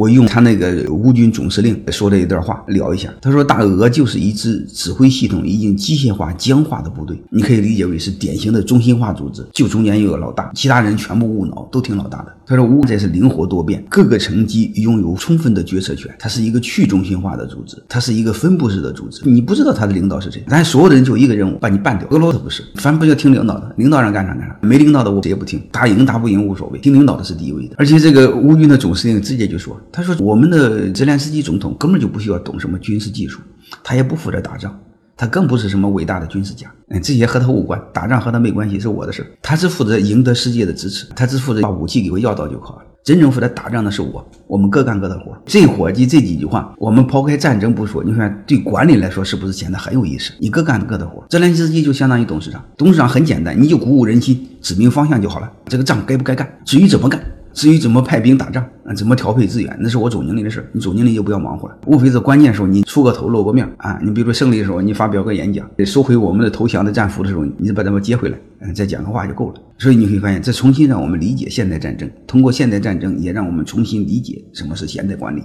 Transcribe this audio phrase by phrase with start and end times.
[0.00, 3.12] 我用他那个乌军总司令说的一段话聊一下。
[3.20, 19.28] 他说：“大俄就是一支指挥系统已经机械化、僵化的部队，你可以理解为是典型的中心化组织，就中间有个老大，其他人全部无脑，都听老大的。”他说：“乌这是灵活多变，各个层级拥有充分的决策权，它是一个去中心化的组织，它是一个分布式的组织。
[19.28, 22.08] 你不知道他的领导是谁，但所有的人就一个任务，把你办掉。
[22.08, 27.74] 俄罗斯不是，反正不要听领导的，领导让干啥干啥，没领导的我谁也不听，打赢打不赢无所谓，听领导的是第一位的。
[27.76, 33.40] 而且这个乌军的总司令直接就说。”他说：“我们的泽连斯基总统根本就不需要懂什么军事技术，
[33.82, 34.78] 他也不负责打仗，
[35.16, 42.82] 他更不是什么伟大的军事家，嗯，这些和他无关，打仗和他没关系，是我的事他只负责赢得世界的支持，他只负责把武器给我要到就好了。
[43.02, 45.36] 真正负责打仗的是我，我们各干各的活。
[45.46, 50.32] 这伙计这几句话，我们抛开战争不说，你看对管理来说是不是显得很有意思？
[50.38, 55.50] 你各干各的活，泽连斯基就相当于董事长，董事长很简单，你就鼓舞人心，指明方向就好了。
[55.66, 57.18] 这个仗该不该干，至于怎么干。”
[57.52, 61.76] 至于怎么派兵打仗啊，怎么调配资源，那是我总经理的事你总经理就不要忙活了。
[61.86, 63.98] 无非是关键时候你出个头露个面啊。
[64.02, 69.54] 你比如说胜利的时候，你发表个演讲；收回我们的投降的战俘的时候，你把他们接回来，嗯，再讲个话就够了。
[69.78, 75.42] 所以你会发现，这重新让我们理解现代战争，通过现代战争也让我们重新理解什么是现代管理。